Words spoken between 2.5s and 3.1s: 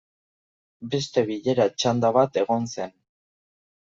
zen.